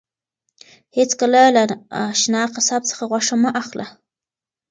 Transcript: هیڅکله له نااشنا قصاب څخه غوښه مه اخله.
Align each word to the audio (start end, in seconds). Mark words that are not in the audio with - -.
هیڅکله 0.97 1.41
له 1.55 1.61
نااشنا 1.71 2.41
قصاب 2.55 2.81
څخه 2.89 3.03
غوښه 3.11 3.35
مه 3.43 3.49
اخله. 3.61 3.85